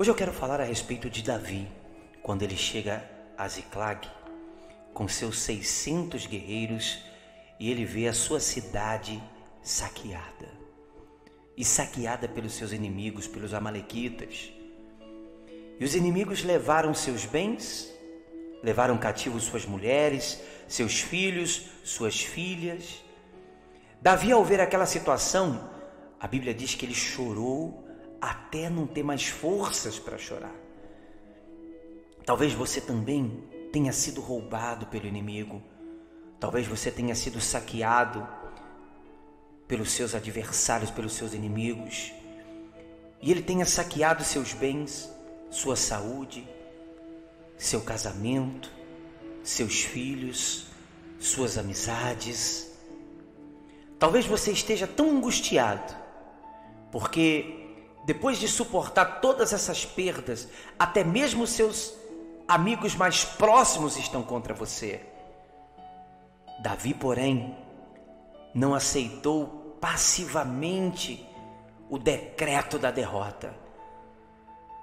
Hoje 0.00 0.12
eu 0.12 0.14
quero 0.14 0.32
falar 0.32 0.60
a 0.60 0.64
respeito 0.64 1.10
de 1.10 1.24
Davi, 1.24 1.66
quando 2.22 2.44
ele 2.44 2.56
chega 2.56 3.02
a 3.36 3.48
Ziclag 3.48 4.08
com 4.94 5.08
seus 5.08 5.40
600 5.40 6.24
guerreiros 6.24 7.00
e 7.58 7.68
ele 7.68 7.84
vê 7.84 8.06
a 8.06 8.12
sua 8.12 8.38
cidade 8.38 9.20
saqueada. 9.60 10.46
E 11.56 11.64
saqueada 11.64 12.28
pelos 12.28 12.52
seus 12.52 12.70
inimigos, 12.70 13.26
pelos 13.26 13.52
amalequitas. 13.52 14.52
E 15.80 15.84
os 15.84 15.96
inimigos 15.96 16.44
levaram 16.44 16.94
seus 16.94 17.24
bens, 17.24 17.92
levaram 18.62 18.96
cativos 18.98 19.42
suas 19.42 19.66
mulheres, 19.66 20.40
seus 20.68 21.00
filhos, 21.00 21.70
suas 21.82 22.20
filhas. 22.20 23.02
Davi, 24.00 24.30
ao 24.30 24.44
ver 24.44 24.60
aquela 24.60 24.86
situação, 24.86 25.68
a 26.20 26.28
Bíblia 26.28 26.54
diz 26.54 26.76
que 26.76 26.86
ele 26.86 26.94
chorou 26.94 27.87
até 28.20 28.68
não 28.68 28.86
ter 28.86 29.02
mais 29.02 29.26
forças 29.26 29.98
para 29.98 30.18
chorar. 30.18 30.54
Talvez 32.24 32.52
você 32.52 32.80
também 32.80 33.42
tenha 33.72 33.92
sido 33.92 34.20
roubado 34.20 34.86
pelo 34.86 35.06
inimigo. 35.06 35.62
Talvez 36.38 36.66
você 36.66 36.90
tenha 36.90 37.14
sido 37.14 37.40
saqueado 37.40 38.26
pelos 39.66 39.92
seus 39.92 40.14
adversários, 40.14 40.90
pelos 40.90 41.12
seus 41.12 41.34
inimigos. 41.34 42.12
E 43.20 43.30
ele 43.30 43.42
tenha 43.42 43.64
saqueado 43.64 44.22
seus 44.24 44.52
bens, 44.52 45.10
sua 45.50 45.76
saúde, 45.76 46.48
seu 47.56 47.80
casamento, 47.80 48.70
seus 49.42 49.80
filhos, 49.80 50.66
suas 51.18 51.58
amizades. 51.58 52.70
Talvez 53.98 54.26
você 54.26 54.52
esteja 54.52 54.86
tão 54.86 55.10
angustiado, 55.10 55.94
porque 56.92 57.67
depois 58.08 58.38
de 58.38 58.48
suportar 58.48 59.20
todas 59.20 59.52
essas 59.52 59.84
perdas, 59.84 60.48
até 60.78 61.04
mesmo 61.04 61.46
seus 61.46 61.92
amigos 62.48 62.94
mais 62.94 63.22
próximos 63.22 63.98
estão 63.98 64.22
contra 64.22 64.54
você. 64.54 65.02
Davi, 66.58 66.94
porém, 66.94 67.54
não 68.54 68.74
aceitou 68.74 69.76
passivamente 69.78 71.28
o 71.90 71.98
decreto 71.98 72.78
da 72.78 72.90
derrota. 72.90 73.54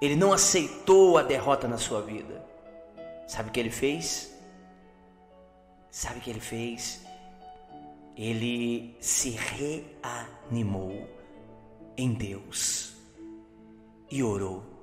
Ele 0.00 0.14
não 0.14 0.32
aceitou 0.32 1.18
a 1.18 1.22
derrota 1.24 1.66
na 1.66 1.78
sua 1.78 2.02
vida. 2.02 2.46
Sabe 3.26 3.48
o 3.48 3.52
que 3.52 3.58
ele 3.58 3.72
fez? 3.72 4.32
Sabe 5.90 6.20
o 6.20 6.22
que 6.22 6.30
ele 6.30 6.38
fez? 6.38 7.04
Ele 8.16 8.96
se 9.00 9.30
reanimou 9.30 11.08
em 11.96 12.14
Deus 12.14 12.85
e 14.10 14.22
orou 14.22 14.76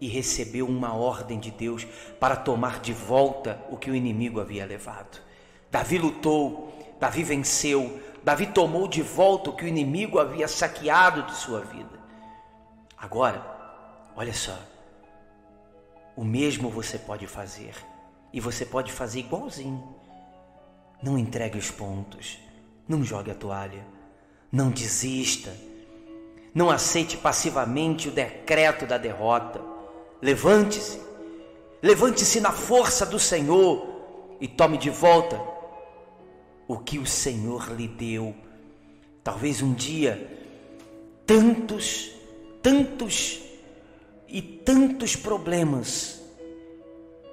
e 0.00 0.08
recebeu 0.08 0.66
uma 0.66 0.94
ordem 0.94 1.38
de 1.38 1.50
Deus 1.50 1.86
para 2.20 2.36
tomar 2.36 2.80
de 2.80 2.92
volta 2.92 3.64
o 3.70 3.76
que 3.76 3.90
o 3.90 3.94
inimigo 3.94 4.40
havia 4.40 4.66
levado. 4.66 5.20
Davi 5.70 5.98
lutou, 5.98 6.72
Davi 7.00 7.22
venceu, 7.22 8.00
Davi 8.22 8.46
tomou 8.46 8.88
de 8.88 9.02
volta 9.02 9.50
o 9.50 9.56
que 9.56 9.64
o 9.64 9.68
inimigo 9.68 10.18
havia 10.18 10.48
saqueado 10.48 11.22
de 11.22 11.34
sua 11.34 11.60
vida. 11.60 11.98
Agora, 12.96 13.44
olha 14.14 14.34
só, 14.34 14.58
o 16.14 16.24
mesmo 16.24 16.68
você 16.70 16.98
pode 16.98 17.26
fazer 17.26 17.74
e 18.32 18.40
você 18.40 18.64
pode 18.64 18.92
fazer 18.92 19.20
igualzinho. 19.20 19.96
Não 21.02 21.18
entregue 21.18 21.58
os 21.58 21.70
pontos, 21.70 22.38
não 22.88 23.04
jogue 23.04 23.30
a 23.30 23.34
toalha, 23.34 23.86
não 24.50 24.70
desista 24.70 25.54
não 26.56 26.70
aceite 26.70 27.18
passivamente 27.18 28.08
o 28.08 28.10
decreto 28.10 28.86
da 28.86 28.96
derrota. 28.96 29.60
Levante-se, 30.22 30.98
levante-se 31.82 32.40
na 32.40 32.50
força 32.50 33.04
do 33.04 33.18
Senhor 33.18 33.86
e 34.40 34.48
tome 34.48 34.78
de 34.78 34.88
volta 34.88 35.38
o 36.66 36.78
que 36.78 36.98
o 36.98 37.04
Senhor 37.04 37.70
lhe 37.70 37.86
deu. 37.86 38.34
Talvez 39.22 39.60
um 39.60 39.74
dia 39.74 40.26
tantos, 41.26 42.10
tantos 42.62 43.42
e 44.26 44.40
tantos 44.40 45.14
problemas 45.14 46.22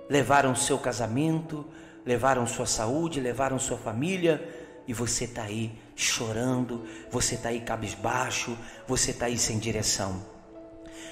levaram 0.09 0.53
seu 0.53 0.77
casamento, 0.77 1.65
levaram 2.05 2.45
sua 2.45 2.65
saúde, 2.65 3.21
levaram 3.21 3.57
sua 3.57 3.77
família 3.77 4.45
e 4.85 4.93
você 4.93 5.23
está 5.23 5.43
aí 5.43 5.71
chorando, 5.95 6.85
você 7.09 7.35
está 7.35 7.49
aí 7.49 7.61
cabisbaixo, 7.61 8.57
você 8.87 9.11
está 9.11 9.27
aí 9.27 9.37
sem 9.37 9.59
direção. 9.59 10.23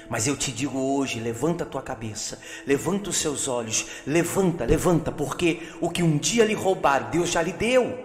Mas 0.08 0.26
eu 0.26 0.36
te 0.36 0.50
digo 0.50 0.78
hoje: 0.78 1.20
levanta 1.20 1.64
a 1.64 1.66
tua 1.66 1.82
cabeça, 1.82 2.40
levanta 2.66 3.10
os 3.10 3.16
seus 3.16 3.48
olhos, 3.48 3.86
levanta, 4.06 4.64
levanta, 4.64 5.12
porque 5.12 5.62
o 5.80 5.88
que 5.88 6.02
um 6.02 6.18
dia 6.18 6.44
lhe 6.44 6.54
roubar, 6.54 7.10
Deus 7.10 7.30
já 7.30 7.42
lhe 7.42 7.52
deu, 7.52 7.98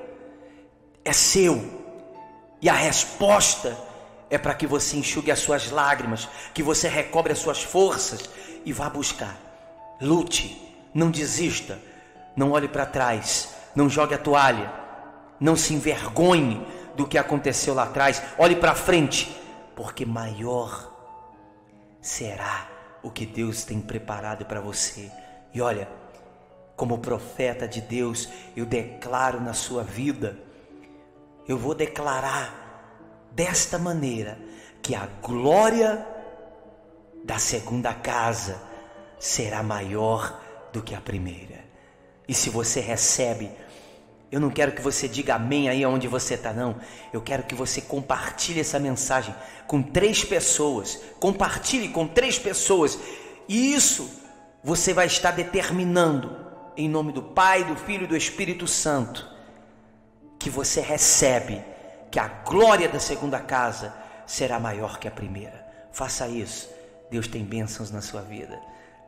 é 1.04 1.14
seu, 1.14 1.64
e 2.62 2.70
a 2.70 2.74
resposta 2.74 3.78
é 4.30 4.38
para 4.38 4.54
que 4.54 4.68
você 4.68 4.98
enxugue 4.98 5.32
as 5.32 5.40
suas 5.40 5.72
lágrimas, 5.72 6.28
que 6.54 6.62
você 6.62 6.88
recobre 6.88 7.32
as 7.32 7.40
suas 7.40 7.64
forças 7.64 8.30
e 8.66 8.74
vá 8.74 8.90
buscar. 8.90 9.38
Lute, 10.00 10.62
não 10.94 11.10
desista, 11.10 11.80
não 12.36 12.52
olhe 12.52 12.68
para 12.68 12.86
trás, 12.86 13.50
não 13.76 13.90
jogue 13.90 14.14
a 14.14 14.18
toalha 14.18 14.87
não 15.40 15.56
se 15.56 15.74
envergonhe 15.74 16.66
do 16.96 17.08
que 17.08 17.18
aconteceu 17.18 17.74
lá 17.74 17.84
atrás. 17.84 18.22
Olhe 18.38 18.56
para 18.56 18.76
frente, 18.76 19.36
porque 19.76 20.06
maior 20.06 20.94
será 22.02 22.68
o 23.04 23.12
que 23.12 23.26
Deus 23.26 23.64
tem 23.64 23.80
preparado 23.80 24.46
para 24.46 24.60
você. 24.60 25.12
E 25.54 25.62
olha, 25.62 25.88
como 26.76 27.00
profeta 27.00 27.68
de 27.68 27.82
Deus, 27.82 28.30
eu 28.56 28.66
declaro 28.66 29.42
na 29.42 29.54
sua 29.54 29.84
vida, 29.84 30.38
eu 31.48 31.58
vou 31.58 31.74
declarar 31.74 32.68
desta 33.32 33.78
maneira 33.78 34.38
que 34.82 34.96
a 34.96 35.08
glória 35.22 36.06
da 37.24 37.38
segunda 37.38 37.94
casa 37.94 38.62
será 39.20 39.62
maior 39.64 40.40
do 40.72 40.82
que 40.82 40.96
a 40.96 41.02
primeira. 41.02 41.66
E 42.28 42.34
se 42.34 42.50
você 42.50 42.80
recebe 42.80 43.50
eu 44.32 44.40
não 44.42 44.50
quero 44.50 44.74
que 44.74 44.82
você 44.82 45.08
diga 45.08 45.36
amém 45.36 45.70
aí 45.70 45.86
onde 45.86 46.08
você 46.08 46.34
está, 46.34 46.52
não. 46.52 46.76
Eu 47.14 47.22
quero 47.22 47.44
que 47.44 47.56
você 47.56 47.80
compartilhe 47.80 48.60
essa 48.60 48.78
mensagem 48.78 49.34
com 49.66 49.82
três 49.82 50.24
pessoas. 50.24 51.00
Compartilhe 51.20 51.90
com 51.90 52.06
três 52.06 52.38
pessoas. 52.38 53.00
E 53.48 53.74
isso 53.74 54.10
você 54.62 54.94
vai 54.94 55.06
estar 55.06 55.32
determinando, 55.32 56.46
em 56.76 56.90
nome 56.90 57.14
do 57.14 57.24
Pai, 57.24 57.64
do 57.64 57.76
Filho 57.76 58.04
e 58.04 58.08
do 58.08 58.18
Espírito 58.18 58.68
Santo, 58.68 59.26
que 60.38 60.50
você 60.50 60.82
recebe, 60.82 61.64
que 62.12 62.20
a 62.20 62.28
glória 62.28 62.90
da 62.90 63.00
segunda 63.00 63.40
casa 63.40 63.96
será 64.26 64.60
maior 64.60 65.00
que 65.00 65.08
a 65.08 65.12
primeira. 65.12 65.66
Faça 65.92 66.28
isso. 66.28 66.70
Deus 67.10 67.28
tem 67.30 67.46
bênçãos 67.46 67.92
na 67.92 68.02
sua 68.02 68.22
vida. 68.22 68.60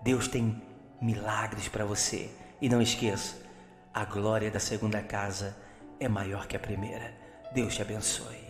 Deus 0.01 0.29
tem 0.29 0.61
milagres 1.01 1.67
para 1.67 1.83
você. 1.83 2.29
E 2.61 2.69
não 2.69 2.81
esqueça 2.81 3.48
a 3.93 4.05
glória 4.05 4.51
da 4.51 4.59
segunda 4.59 5.01
casa 5.01 5.55
é 5.99 6.07
maior 6.07 6.47
que 6.47 6.55
a 6.55 6.59
primeira. 6.59 7.13
Deus 7.53 7.75
te 7.75 7.81
abençoe. 7.81 8.48